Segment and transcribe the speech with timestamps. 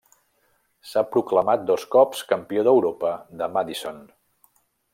[0.91, 3.13] S'ha proclamat dos cops Campió d'Europa
[3.43, 4.01] de Madison.